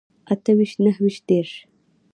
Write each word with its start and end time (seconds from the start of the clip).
اته 0.31 0.51
ويشت 0.57 0.77
نهه 0.85 0.99
ويشت 1.03 1.23
دېرش 1.29 1.51